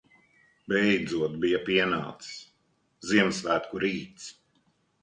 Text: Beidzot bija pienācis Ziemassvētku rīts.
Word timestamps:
Beidzot 0.71 1.35
bija 1.43 1.61
pienācis 1.67 2.41
Ziemassvētku 3.13 3.85
rīts. 3.87 4.31